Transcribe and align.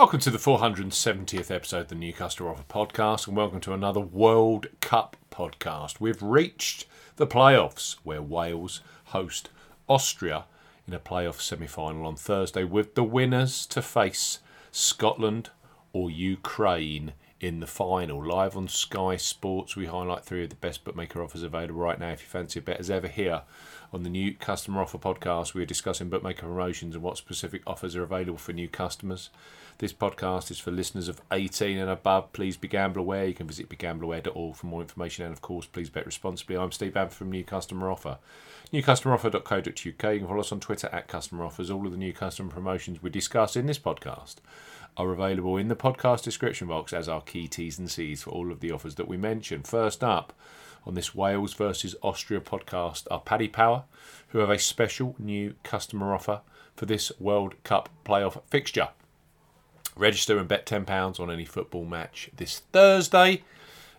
Welcome 0.00 0.20
to 0.20 0.30
the 0.30 0.38
470th 0.38 1.50
episode 1.50 1.80
of 1.82 1.88
the 1.88 1.94
New 1.94 2.14
Customer 2.14 2.48
Offer 2.48 2.62
podcast, 2.62 3.28
and 3.28 3.36
welcome 3.36 3.60
to 3.60 3.74
another 3.74 4.00
World 4.00 4.68
Cup 4.80 5.14
podcast. 5.30 6.00
We've 6.00 6.22
reached 6.22 6.86
the 7.16 7.26
playoffs 7.26 7.96
where 8.02 8.22
Wales 8.22 8.80
host 9.04 9.50
Austria 9.90 10.46
in 10.88 10.94
a 10.94 10.98
playoff 10.98 11.42
semi 11.42 11.66
final 11.66 12.06
on 12.06 12.16
Thursday, 12.16 12.64
with 12.64 12.94
the 12.94 13.04
winners 13.04 13.66
to 13.66 13.82
face 13.82 14.38
Scotland 14.72 15.50
or 15.92 16.10
Ukraine 16.10 17.12
in 17.40 17.60
the 17.60 17.66
final. 17.66 18.24
Live 18.24 18.56
on 18.56 18.68
Sky 18.68 19.16
Sports, 19.16 19.74
we 19.74 19.86
highlight 19.86 20.24
three 20.24 20.44
of 20.44 20.50
the 20.50 20.56
best 20.56 20.84
bookmaker 20.84 21.22
offers 21.22 21.42
available 21.42 21.80
right 21.80 21.98
now. 21.98 22.10
If 22.10 22.20
you 22.20 22.28
fancy 22.28 22.58
a 22.58 22.62
bet 22.62 22.78
as 22.78 22.90
ever 22.90 23.08
here 23.08 23.42
on 23.92 24.02
the 24.02 24.10
new 24.10 24.34
customer 24.34 24.82
offer 24.82 24.98
podcast, 24.98 25.54
we 25.54 25.62
are 25.62 25.66
discussing 25.66 26.10
bookmaker 26.10 26.46
promotions 26.46 26.94
and 26.94 27.02
what 27.02 27.16
specific 27.16 27.62
offers 27.66 27.96
are 27.96 28.02
available 28.02 28.38
for 28.38 28.52
new 28.52 28.68
customers. 28.68 29.30
This 29.78 29.92
podcast 29.94 30.50
is 30.50 30.58
for 30.58 30.70
listeners 30.70 31.08
of 31.08 31.22
18 31.32 31.78
and 31.78 31.88
above. 31.88 32.34
Please 32.34 32.58
be 32.58 32.68
gamble 32.68 33.00
aware. 33.00 33.26
You 33.26 33.32
can 33.32 33.46
visit 33.46 33.70
begambleaware.org 33.70 34.54
for 34.54 34.66
more 34.66 34.82
information 34.82 35.24
and, 35.24 35.32
of 35.32 35.40
course, 35.40 35.64
please 35.64 35.88
bet 35.88 36.04
responsibly. 36.04 36.58
I'm 36.58 36.70
Steve 36.70 36.92
Bamford 36.92 37.16
from 37.16 37.30
New 37.30 37.44
Customer 37.44 37.90
Offer. 37.90 38.18
NewCustomeroffer.co.uk. 38.74 39.76
You 39.78 39.92
can 39.94 40.26
follow 40.26 40.40
us 40.40 40.52
on 40.52 40.60
Twitter 40.60 40.90
at 40.92 41.08
Customer 41.08 41.44
Offers. 41.44 41.70
All 41.70 41.86
of 41.86 41.92
the 41.92 41.98
new 41.98 42.12
customer 42.12 42.50
promotions 42.50 43.02
we 43.02 43.08
discuss 43.08 43.56
in 43.56 43.64
this 43.64 43.78
podcast 43.78 44.36
are 44.96 45.12
available 45.12 45.56
in 45.56 45.68
the 45.68 45.76
podcast 45.76 46.22
description 46.22 46.68
box 46.68 46.92
as 46.92 47.08
our 47.08 47.22
key 47.30 47.46
T's 47.46 47.78
and 47.78 47.88
C's 47.88 48.24
for 48.24 48.30
all 48.30 48.50
of 48.50 48.58
the 48.58 48.72
offers 48.72 48.96
that 48.96 49.06
we 49.06 49.16
mentioned. 49.16 49.64
First 49.64 50.02
up 50.02 50.32
on 50.84 50.94
this 50.94 51.14
Wales 51.14 51.54
versus 51.54 51.94
Austria 52.02 52.40
podcast 52.40 53.06
are 53.08 53.20
Paddy 53.20 53.46
Power, 53.46 53.84
who 54.28 54.38
have 54.38 54.50
a 54.50 54.58
special 54.58 55.14
new 55.16 55.54
customer 55.62 56.12
offer 56.12 56.40
for 56.74 56.86
this 56.86 57.12
World 57.20 57.54
Cup 57.62 57.88
playoff 58.04 58.42
fixture. 58.48 58.88
Register 59.94 60.38
and 60.38 60.48
bet 60.48 60.66
£10 60.66 61.20
on 61.20 61.30
any 61.30 61.44
football 61.44 61.84
match 61.84 62.30
this 62.36 62.62
Thursday 62.72 63.44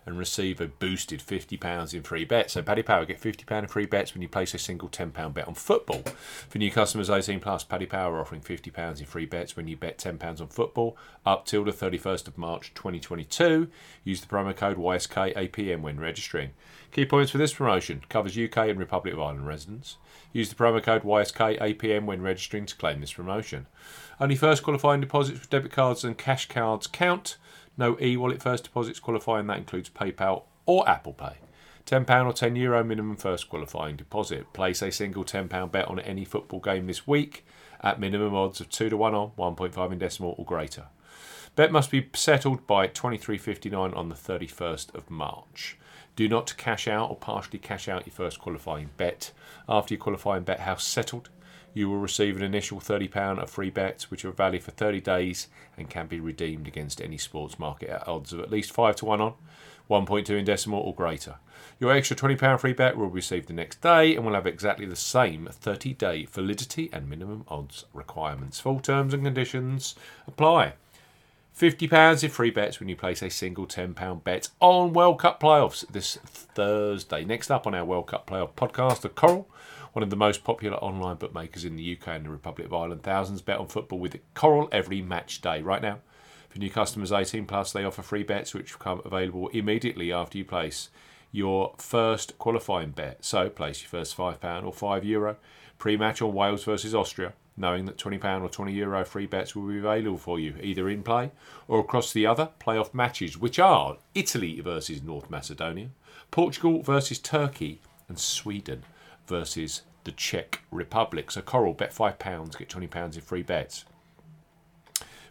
and 0.04 0.18
receive 0.18 0.60
a 0.60 0.66
boosted 0.66 1.20
£50 1.20 1.94
in 1.94 2.02
free 2.02 2.24
bets. 2.24 2.54
So 2.54 2.62
Paddy 2.62 2.82
Power 2.82 3.04
get 3.04 3.20
£50 3.20 3.58
in 3.58 3.66
free 3.68 3.86
bets 3.86 4.14
when 4.14 4.22
you 4.22 4.28
place 4.28 4.54
a 4.54 4.58
single 4.58 4.88
£10 4.88 5.34
bet 5.34 5.46
on 5.46 5.54
football. 5.54 6.02
For 6.48 6.58
new 6.58 6.70
customers 6.70 7.10
18 7.10 7.40
plus, 7.40 7.64
Paddy 7.64 7.86
Power 7.86 8.20
offering 8.20 8.40
£50 8.40 9.00
in 9.00 9.06
free 9.06 9.26
bets 9.26 9.56
when 9.56 9.68
you 9.68 9.76
bet 9.76 9.98
£10 9.98 10.40
on 10.40 10.48
football 10.48 10.96
up 11.24 11.46
till 11.46 11.64
the 11.64 11.72
31st 11.72 12.28
of 12.28 12.38
March 12.38 12.74
2022. 12.74 13.68
Use 14.04 14.20
the 14.20 14.26
promo 14.26 14.54
code 14.54 14.76
YSKAPM 14.76 15.80
when 15.80 16.00
registering. 16.00 16.50
Key 16.90 17.06
points 17.06 17.30
for 17.30 17.38
this 17.38 17.54
promotion 17.54 18.02
covers 18.08 18.36
UK 18.36 18.56
and 18.68 18.78
Republic 18.78 19.14
of 19.14 19.20
Ireland 19.20 19.46
residents. 19.46 19.96
Use 20.32 20.50
the 20.50 20.54
promo 20.54 20.82
code 20.82 21.02
YSKAPM 21.02 22.04
when 22.04 22.20
registering 22.20 22.66
to 22.66 22.76
claim 22.76 23.00
this 23.00 23.14
promotion. 23.14 23.66
Only 24.20 24.36
first 24.36 24.62
qualifying 24.62 25.00
deposits 25.00 25.40
with 25.40 25.50
debit 25.50 25.72
cards 25.72 26.04
and 26.04 26.18
cash 26.18 26.48
cards 26.48 26.86
count. 26.86 27.38
No 27.76 27.96
e 28.00 28.16
wallet 28.16 28.42
first 28.42 28.64
deposits 28.64 29.00
qualifying, 29.00 29.46
that 29.46 29.58
includes 29.58 29.90
PayPal 29.90 30.44
or 30.66 30.88
Apple 30.88 31.14
Pay. 31.14 31.38
£10 31.86 32.02
or 32.26 32.32
€10 32.32 32.56
Euro 32.58 32.84
minimum 32.84 33.16
first 33.16 33.48
qualifying 33.48 33.96
deposit. 33.96 34.52
Place 34.52 34.82
a 34.82 34.92
single 34.92 35.24
£10 35.24 35.70
bet 35.72 35.88
on 35.88 35.98
any 36.00 36.24
football 36.24 36.60
game 36.60 36.86
this 36.86 37.06
week 37.06 37.44
at 37.80 37.98
minimum 37.98 38.34
odds 38.34 38.60
of 38.60 38.68
2 38.68 38.88
to 38.90 38.96
1 38.96 39.14
on, 39.14 39.32
1.5 39.36 39.92
in 39.92 39.98
decimal 39.98 40.34
or 40.38 40.44
greater. 40.44 40.86
Bet 41.56 41.72
must 41.72 41.90
be 41.90 42.08
settled 42.14 42.66
by 42.66 42.86
23.59 42.88 43.96
on 43.96 44.08
the 44.08 44.14
31st 44.14 44.94
of 44.94 45.10
March. 45.10 45.76
Do 46.14 46.28
not 46.28 46.56
cash 46.56 46.86
out 46.86 47.10
or 47.10 47.16
partially 47.16 47.58
cash 47.58 47.88
out 47.88 48.06
your 48.06 48.14
first 48.14 48.38
qualifying 48.38 48.90
bet. 48.96 49.32
After 49.68 49.94
your 49.94 50.02
qualifying 50.02 50.44
bet 50.44 50.60
house 50.60 50.84
settled, 50.84 51.30
you 51.74 51.88
will 51.88 51.98
receive 51.98 52.36
an 52.36 52.42
initial 52.42 52.80
£30 52.80 53.42
of 53.42 53.50
free 53.50 53.70
bets, 53.70 54.10
which 54.10 54.24
are 54.24 54.32
valid 54.32 54.62
for 54.62 54.70
30 54.70 55.00
days 55.00 55.48
and 55.76 55.88
can 55.88 56.06
be 56.06 56.20
redeemed 56.20 56.68
against 56.68 57.00
any 57.00 57.18
sports 57.18 57.58
market 57.58 57.88
at 57.88 58.06
odds 58.06 58.32
of 58.32 58.40
at 58.40 58.50
least 58.50 58.72
5 58.72 58.96
to 58.96 59.04
1 59.06 59.20
on, 59.20 59.34
1.2 59.88 60.30
in 60.30 60.44
decimal 60.44 60.80
or 60.80 60.94
greater. 60.94 61.36
Your 61.80 61.92
extra 61.92 62.16
£20 62.16 62.60
free 62.60 62.72
bet 62.72 62.96
will 62.96 63.08
be 63.08 63.14
received 63.14 63.48
the 63.48 63.54
next 63.54 63.80
day 63.80 64.14
and 64.14 64.24
will 64.24 64.34
have 64.34 64.46
exactly 64.46 64.86
the 64.86 64.96
same 64.96 65.48
30 65.50 65.94
day 65.94 66.24
validity 66.26 66.90
and 66.92 67.08
minimum 67.08 67.44
odds 67.48 67.86
requirements. 67.92 68.60
Full 68.60 68.80
terms 68.80 69.14
and 69.14 69.24
conditions 69.24 69.94
apply. 70.26 70.74
£50 71.58 72.24
in 72.24 72.30
free 72.30 72.50
bets 72.50 72.80
when 72.80 72.88
you 72.88 72.96
place 72.96 73.22
a 73.22 73.28
single 73.28 73.66
£10 73.66 74.24
bet 74.24 74.48
on 74.60 74.92
World 74.92 75.18
Cup 75.18 75.40
playoffs 75.40 75.86
this 75.88 76.16
Thursday. 76.24 77.24
Next 77.24 77.50
up 77.50 77.66
on 77.66 77.74
our 77.74 77.84
World 77.84 78.06
Cup 78.06 78.26
playoff 78.26 78.52
podcast, 78.54 79.02
the 79.02 79.10
Coral 79.10 79.48
one 79.92 80.02
of 80.02 80.10
the 80.10 80.16
most 80.16 80.42
popular 80.42 80.76
online 80.78 81.16
bookmakers 81.16 81.64
in 81.64 81.76
the 81.76 81.96
UK 81.96 82.08
and 82.08 82.24
the 82.24 82.30
Republic 82.30 82.66
of 82.66 82.74
Ireland. 82.74 83.02
Thousands 83.02 83.42
bet 83.42 83.58
on 83.58 83.66
football 83.66 83.98
with 83.98 84.18
Coral 84.34 84.68
every 84.72 85.02
match 85.02 85.40
day. 85.40 85.62
Right 85.62 85.82
now, 85.82 85.98
for 86.48 86.58
new 86.58 86.70
customers 86.70 87.12
18 87.12 87.46
plus, 87.46 87.72
they 87.72 87.84
offer 87.84 88.02
free 88.02 88.22
bets 88.22 88.54
which 88.54 88.78
become 88.78 89.02
available 89.04 89.48
immediately 89.48 90.12
after 90.12 90.38
you 90.38 90.44
place 90.44 90.90
your 91.30 91.74
first 91.78 92.38
qualifying 92.38 92.90
bet. 92.90 93.24
So 93.24 93.48
place 93.48 93.82
your 93.82 93.88
first 93.88 94.16
£5 94.16 94.64
or 94.64 94.72
€5 94.72 95.04
Euro 95.04 95.36
pre-match 95.78 96.22
on 96.22 96.32
Wales 96.34 96.64
versus 96.64 96.94
Austria, 96.94 97.32
knowing 97.56 97.86
that 97.86 97.98
£20 97.98 98.42
or 98.42 98.48
€20 98.48 98.74
Euro 98.76 99.04
free 99.04 99.26
bets 99.26 99.56
will 99.56 99.66
be 99.66 99.78
available 99.78 100.18
for 100.18 100.38
you, 100.38 100.54
either 100.62 100.88
in 100.88 101.02
play 101.02 101.30
or 101.68 101.80
across 101.80 102.12
the 102.12 102.26
other 102.26 102.50
playoff 102.60 102.94
matches, 102.94 103.36
which 103.36 103.58
are 103.58 103.96
Italy 104.14 104.60
versus 104.60 105.02
North 105.02 105.28
Macedonia, 105.28 105.88
Portugal 106.30 106.82
versus 106.82 107.18
Turkey, 107.18 107.80
and 108.08 108.18
Sweden 108.18 108.84
versus 109.26 109.82
the 110.04 110.12
Czech 110.12 110.62
Republic. 110.70 111.30
So 111.30 111.40
Coral, 111.42 111.74
bet 111.74 111.94
£5, 111.94 112.58
get 112.58 112.68
£20 112.68 113.14
in 113.14 113.20
free 113.20 113.42
bets. 113.42 113.84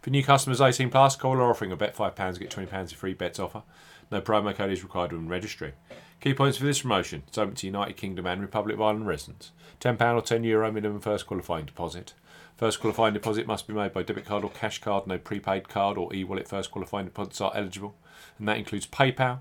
For 0.02 0.10
new 0.10 0.24
customers 0.24 0.62
18 0.62 0.90
plus, 0.90 1.16
Coral 1.16 1.44
are 1.44 1.52
offering 1.52 1.72
a 1.72 1.76
bet 1.76 1.96
£5, 1.96 2.40
get 2.40 2.50
£20 2.50 2.74
in 2.74 2.88
free 2.88 3.14
bets 3.14 3.40
offer. 3.40 3.64
No 4.10 4.22
promo 4.22 4.54
code 4.56 4.72
is 4.72 4.84
required 4.84 5.14
when 5.14 5.28
registering. 5.28 5.74
Key 6.20 6.34
points 6.34 6.58
for 6.58 6.66
this 6.66 6.82
promotion. 6.82 7.24
It's 7.28 7.38
open 7.38 7.56
to 7.56 7.68
United 7.68 7.98
Kingdom 7.98 8.28
and 8.28 8.42
Republic 8.42 8.76
of 8.76 8.82
Ireland 8.82 9.08
residents. 9.08 9.52
£10 9.80 9.94
or 10.16 10.22
€10 10.22 10.46
Euro 10.46 10.72
minimum 10.72 11.00
first 11.00 11.26
qualifying 11.26 11.66
deposit. 11.66 12.14
First 12.58 12.80
qualifying 12.80 13.14
deposit 13.14 13.48
must 13.48 13.68
be 13.68 13.74
made 13.74 13.94
by 13.94 14.04
debit 14.04 14.26
card 14.26 14.44
or 14.44 14.52
cash 14.52 14.80
card. 14.80 15.08
No 15.08 15.18
prepaid 15.18 15.68
card 15.68 15.98
or 15.98 16.14
e-wallet 16.14 16.48
first 16.48 16.70
qualifying 16.70 17.06
deposits 17.06 17.42
are 17.42 17.52
eligible. 17.56 17.96
And 18.38 18.48
that 18.48 18.58
includes 18.58 18.86
PayPal, 18.86 19.40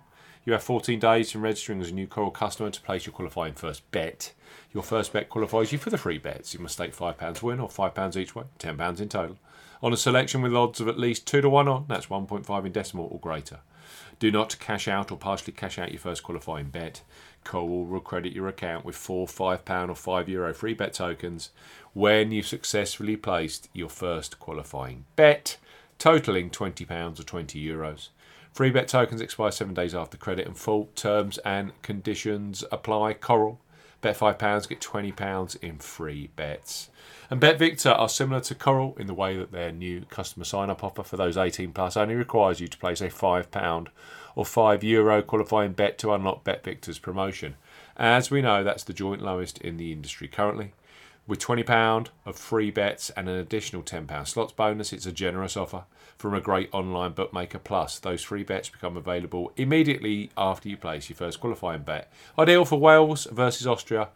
you 0.51 0.55
have 0.55 0.65
14 0.65 0.99
days 0.99 1.31
from 1.31 1.43
registering 1.43 1.81
as 1.81 1.91
a 1.91 1.95
new 1.95 2.09
Coral 2.09 2.33
customer 2.33 2.71
to 2.71 2.81
place 2.81 3.07
your 3.07 3.13
qualifying 3.13 3.55
first 3.55 3.89
bet. 3.93 4.33
Your 4.75 4.83
first 4.83 5.13
bet 5.13 5.29
qualifies 5.29 5.71
you 5.71 5.79
for 5.79 5.91
the 5.91 5.97
free 5.97 6.19
bets. 6.19 6.53
You 6.53 6.59
must 6.59 6.75
stake 6.75 6.93
£5 6.93 7.41
win 7.41 7.61
or 7.61 7.69
£5 7.69 8.17
each 8.17 8.35
way, 8.35 8.43
£10 8.59 9.01
in 9.01 9.09
total. 9.09 9.39
On 9.81 9.93
a 9.93 9.97
selection 9.97 10.43
with 10.43 10.53
odds 10.53 10.81
of 10.81 10.89
at 10.89 10.99
least 10.99 11.25
2 11.29 11.43
to 11.43 11.49
1 11.49 11.69
on, 11.69 11.85
that's 11.87 12.07
1.5 12.07 12.67
in 12.67 12.73
decimal 12.73 13.09
or 13.13 13.21
greater. 13.21 13.61
Do 14.19 14.33
not 14.33 14.59
cash 14.59 14.89
out 14.89 15.13
or 15.13 15.17
partially 15.17 15.53
cash 15.53 15.79
out 15.79 15.93
your 15.93 16.01
first 16.01 16.25
qualifying 16.25 16.71
bet. 16.71 17.03
Coral 17.45 17.87
will 17.87 18.01
credit 18.01 18.33
your 18.33 18.49
account 18.49 18.85
with 18.85 18.97
four 18.97 19.29
£5 19.29 19.89
or 19.89 19.95
€5 19.95 20.27
Euro 20.27 20.53
free 20.53 20.75
bet 20.75 20.95
tokens 20.95 21.51
when 21.93 22.33
you've 22.33 22.45
successfully 22.45 23.17
placed 23.17 23.69
your 23.73 23.89
first 23.89 24.41
qualifying 24.41 25.05
bet, 25.15 25.59
totaling 26.01 26.51
£20 26.51 27.21
or 27.21 27.23
€20. 27.23 27.65
Euros. 27.65 28.09
Free 28.53 28.71
bet 28.71 28.89
tokens 28.89 29.21
expire 29.21 29.51
seven 29.53 29.75
days 29.75 29.95
after 29.95 30.17
credit 30.17 30.47
and 30.47 30.57
full. 30.57 30.91
Terms 30.95 31.39
and 31.39 31.81
conditions 31.83 32.65
apply. 32.71 33.15
Coral. 33.15 33.61
Bet 34.01 34.17
£5, 34.17 34.69
get 34.69 34.81
£20 34.81 35.63
in 35.63 35.79
free 35.79 36.31
bets. 36.35 36.89
And 37.29 37.39
Bet 37.39 37.59
Victor 37.59 37.91
are 37.91 38.09
similar 38.09 38.41
to 38.41 38.55
Coral 38.55 38.97
in 38.99 39.07
the 39.07 39.15
way 39.15 39.37
that 39.37 39.53
their 39.53 39.73
new 39.73 40.07
customer 40.09 40.45
sign 40.45 40.71
up 40.71 40.83
offer 40.83 41.03
for 41.03 41.19
those 41.19 41.37
18 41.37 41.73
plus 41.73 41.99
only 41.99 42.15
requires 42.15 42.61
you 42.61 42.69
to 42.69 42.79
place 42.79 43.03
a 43.03 43.09
£5 43.09 43.89
or 44.35 44.45
€5 44.45 44.83
Euro 44.83 45.23
qualifying 45.23 45.73
bet 45.73 45.99
to 45.99 46.13
unlock 46.13 46.45
Bet 46.45 46.65
Victor's 46.65 46.99
promotion. 46.99 47.57
As 47.97 48.31
we 48.31 48.41
know, 48.41 48.65
that's 48.65 48.85
the 48.85 48.95
joint 48.95 49.21
lowest 49.21 49.59
in 49.59 49.77
the 49.77 49.93
industry 49.93 50.29
currently. 50.29 50.73
With 51.31 51.39
£20 51.39 52.09
of 52.27 52.37
free 52.37 52.73
bets 52.73 53.11
and 53.11 53.29
an 53.29 53.37
additional 53.37 53.85
£10 53.85 54.27
slots 54.27 54.53
bonus, 54.53 54.93
it's 54.93 55.07
a 55.07 55.13
generous 55.13 55.57
offer 55.57 55.85
from 56.19 56.35
a 56.35 56.41
great 56.41 56.69
online 56.73 57.13
bookmaker. 57.13 57.61
Plus, 57.61 58.01
those 58.01 58.25
free 58.25 58.43
bets 58.43 58.69
become 58.69 58.97
available 58.97 59.53
immediately 59.57 60.33
after 60.37 60.69
you 60.69 60.77
place 60.77 61.09
your 61.09 61.17
first 61.17 61.39
qualifying 61.39 61.83
bet. 61.83 62.13
Ideal 62.37 62.65
for 62.65 62.81
Wales 62.81 63.29
versus 63.31 63.65
Austria 63.65 64.09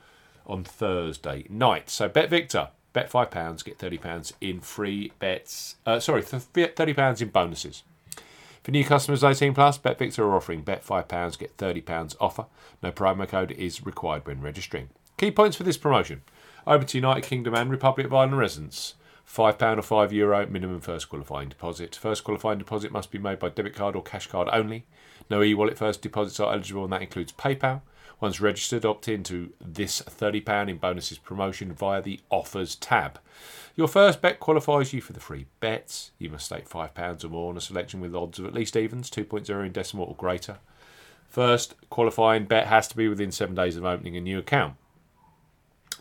on 0.45 0.65
Thursday 0.65 1.47
night. 1.49 1.89
So, 1.89 2.09
Bet 2.09 2.31
Victor, 2.31 2.71
bet 2.93 3.13
£5, 3.13 3.65
get 3.65 3.79
£30 3.79 4.33
in 4.41 4.59
free 4.59 5.13
bets. 5.21 5.77
Uh, 5.87 6.01
sorry, 6.01 6.23
£30 6.23 7.23
in 7.23 7.29
bonuses. 7.29 7.85
For 8.65 8.73
new 8.73 8.85
customers 8.85 9.23
18 9.23 9.55
plus, 9.55 9.79
Bet 9.79 10.01
Victor 10.01 10.25
are 10.25 10.35
offering 10.35 10.63
bet 10.63 10.85
£5, 10.85 11.39
get 11.39 11.57
£30 11.59 12.17
offer. 12.21 12.47
No 12.83 12.91
promo 12.91 13.29
code 13.29 13.53
is 13.53 13.87
required 13.87 14.27
when 14.27 14.41
registering. 14.41 14.89
Key 15.17 15.31
points 15.31 15.57
for 15.57 15.63
this 15.63 15.77
promotion. 15.77 16.23
Open 16.67 16.87
to 16.87 16.99
United 16.99 17.25
Kingdom 17.25 17.55
and 17.55 17.71
Republic 17.71 18.07
of 18.07 18.15
Ireland 18.15 18.39
residents. 18.39 18.95
£5 19.29 19.79
or 19.79 19.83
€5 19.83 20.13
Euro 20.13 20.47
minimum 20.47 20.81
first 20.81 21.11
qualifying 21.11 21.51
deposit. 21.51 21.95
First 21.95 22.25
qualifying 22.25 22.59
deposit 22.59 22.91
must 22.91 23.11
be 23.11 23.19
made 23.19 23.39
by 23.39 23.51
debit 23.51 23.75
card 23.75 23.95
or 23.95 24.03
cash 24.03 24.29
card 24.29 24.49
only. 24.51 24.87
No 25.29 25.43
e 25.43 25.53
wallet 25.53 25.77
first 25.77 26.01
deposits 26.01 26.41
are 26.41 26.53
eligible, 26.53 26.85
and 26.85 26.93
that 26.93 27.03
includes 27.03 27.33
PayPal. 27.33 27.83
Once 28.19 28.41
registered, 28.41 28.87
opt 28.87 29.09
into 29.09 29.53
this 29.61 30.01
£30 30.03 30.71
in 30.71 30.79
bonuses 30.79 31.19
promotion 31.19 31.73
via 31.73 32.01
the 32.01 32.21
offers 32.31 32.77
tab. 32.77 33.19
Your 33.77 33.89
first 33.89 34.23
bet 34.23 34.41
qualifies 34.41 34.95
you 34.95 35.03
for 35.03 35.13
the 35.13 35.21
free 35.21 35.45
bets. 35.61 36.13
You 36.19 36.31
must 36.31 36.47
stake 36.47 36.69
£5 36.69 37.25
or 37.25 37.29
more 37.29 37.51
on 37.51 37.59
a 37.59 37.61
selection 37.61 38.01
with 38.01 38.15
odds 38.15 38.39
of 38.39 38.47
at 38.47 38.55
least 38.55 38.77
evens, 38.77 39.11
2.0 39.11 39.67
in 39.67 39.73
decimal 39.73 40.07
or 40.07 40.15
greater. 40.15 40.59
First 41.29 41.75
qualifying 41.91 42.47
bet 42.47 42.69
has 42.69 42.89
to 42.89 42.97
be 42.97 43.09
within 43.09 43.33
seven 43.33 43.55
days 43.55 43.77
of 43.77 43.85
opening 43.85 44.17
a 44.17 44.21
new 44.21 44.39
account. 44.39 44.77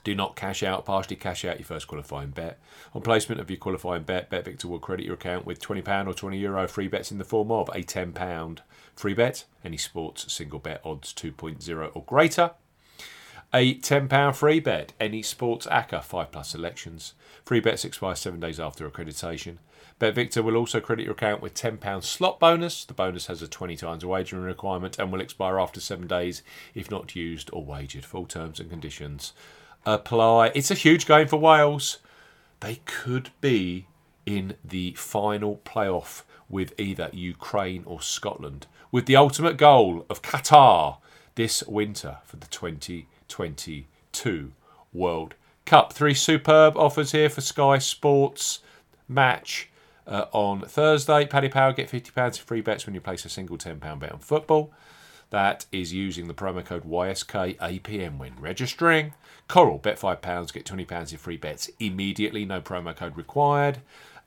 Do 0.03 0.13
not 0.13 0.35
cash 0.35 0.63
out, 0.63 0.85
partially 0.85 1.15
cash 1.15 1.45
out 1.45 1.59
your 1.59 1.65
first 1.65 1.87
qualifying 1.87 2.31
bet. 2.31 2.59
On 2.93 3.01
placement 3.01 3.39
of 3.39 3.49
your 3.49 3.57
qualifying 3.57 4.03
bet, 4.03 4.29
BetVictor 4.29 4.65
will 4.65 4.79
credit 4.79 5.05
your 5.05 5.15
account 5.15 5.45
with 5.45 5.61
£20 5.61 6.07
or 6.07 6.13
€20 6.13 6.39
Euro 6.41 6.67
free 6.67 6.89
bets 6.89 7.11
in 7.11 7.19
the 7.19 7.23
form 7.23 7.51
of 7.51 7.69
a 7.69 7.83
£10 7.83 8.59
free 8.95 9.13
bet, 9.13 9.45
any 9.63 9.77
sports 9.77 10.31
single 10.31 10.59
bet 10.59 10.81
odds 10.83 11.13
2.0 11.13 11.91
or 11.95 12.03
greater, 12.03 12.51
a 13.53 13.75
£10 13.75 14.35
free 14.35 14.59
bet, 14.59 14.93
any 14.99 15.21
sports 15.21 15.67
ACCA 15.67 16.03
5 16.03 16.31
plus 16.31 16.49
selections. 16.49 17.13
Free 17.45 17.59
bets 17.59 17.85
expire 17.85 18.15
seven 18.15 18.39
days 18.39 18.59
after 18.59 18.89
accreditation. 18.89 19.57
BetVictor 19.99 20.43
will 20.43 20.57
also 20.57 20.79
credit 20.79 21.03
your 21.03 21.13
account 21.13 21.41
with 21.41 21.53
£10 21.53 22.03
slot 22.03 22.39
bonus. 22.39 22.83
The 22.83 22.95
bonus 22.95 23.27
has 23.27 23.41
a 23.41 23.47
20 23.47 23.77
times 23.77 24.03
wagering 24.03 24.43
requirement 24.43 24.97
and 24.97 25.11
will 25.11 25.21
expire 25.21 25.59
after 25.59 25.79
seven 25.79 26.07
days 26.07 26.41
if 26.73 26.89
not 26.89 27.15
used 27.15 27.49
or 27.53 27.63
wagered. 27.63 28.05
Full 28.05 28.25
terms 28.25 28.59
and 28.59 28.71
conditions 28.71 29.33
apply. 29.85 30.51
It's 30.55 30.71
a 30.71 30.75
huge 30.75 31.05
game 31.05 31.27
for 31.27 31.37
Wales. 31.37 31.99
They 32.59 32.79
could 32.85 33.29
be 33.41 33.87
in 34.25 34.55
the 34.63 34.93
final 34.93 35.59
playoff 35.65 36.23
with 36.49 36.73
either 36.79 37.09
Ukraine 37.11 37.83
or 37.85 38.01
Scotland, 38.01 38.67
with 38.91 39.05
the 39.05 39.15
ultimate 39.15 39.57
goal 39.57 40.05
of 40.09 40.21
Qatar 40.21 40.97
this 41.35 41.63
winter 41.63 42.17
for 42.25 42.37
the 42.37 42.47
2022 42.47 44.51
World 44.93 45.35
Cup. 45.65 45.93
Three 45.93 46.13
superb 46.13 46.77
offers 46.77 47.11
here 47.11 47.29
for 47.29 47.41
Sky 47.41 47.79
Sports 47.79 48.59
match. 49.07 49.69
Uh, 50.05 50.25
on 50.33 50.61
Thursday, 50.61 51.25
Paddy 51.25 51.47
Power 51.47 51.71
get 51.71 51.89
£50 51.89 52.25
in 52.25 52.45
free 52.45 52.59
bets 52.59 52.85
when 52.85 52.93
you 52.93 52.99
place 52.99 53.23
a 53.23 53.29
single 53.29 53.57
£10 53.57 53.99
bet 53.99 54.11
on 54.11 54.19
football. 54.19 54.73
That 55.33 55.65
is 55.71 55.91
using 55.91 56.27
the 56.27 56.35
promo 56.35 56.63
code 56.63 56.83
YSKAPM 56.83 58.19
when 58.19 58.39
registering. 58.39 59.15
Coral, 59.47 59.79
bet 59.79 59.99
£5, 59.99 60.53
get 60.53 60.63
£20 60.63 61.11
in 61.11 61.17
free 61.17 61.37
bets 61.37 61.71
immediately, 61.79 62.45
no 62.45 62.61
promo 62.61 62.95
code 62.95 63.17
required. 63.17 63.79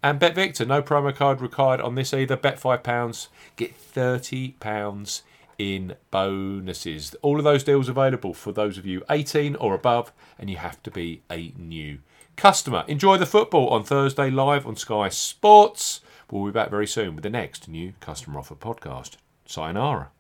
And 0.03 0.19
Bet 0.19 0.35
Victor, 0.35 0.65
no 0.67 0.83
promo 0.83 1.15
code 1.15 1.41
required 1.41 1.81
on 1.81 1.95
this 1.95 2.13
either. 2.13 2.37
Bet 2.37 2.61
£5, 2.61 3.29
get 3.55 3.95
£30 3.95 5.23
in 5.59 5.95
bonuses. 6.11 7.15
All 7.23 7.39
of 7.39 7.45
those 7.45 7.63
deals 7.63 7.89
available 7.89 8.35
for 8.35 8.51
those 8.51 8.77
of 8.77 8.85
you 8.85 9.05
18 9.09 9.55
or 9.55 9.75
above, 9.75 10.13
and 10.41 10.51
you 10.51 10.57
have 10.57 10.83
to 10.83 10.91
be 10.91 11.23
a 11.31 11.53
new 11.57 12.01
customer. 12.35 12.85
Enjoy 12.89 13.17
the 13.17 13.27
football 13.27 13.69
on 13.69 13.85
Thursday 13.85 14.29
live 14.29 14.67
on 14.67 14.75
Sky 14.75 15.09
Sports. 15.11 16.01
We'll 16.33 16.47
be 16.47 16.51
back 16.51 16.71
very 16.71 16.89
soon 16.89 17.15
with 17.15 17.23
the 17.23 17.31
next 17.31 17.69
new 17.69 17.93
customer 18.01 18.41
offer 18.41 18.57
podcast. 18.57 19.19
Sayonara. 19.45 20.11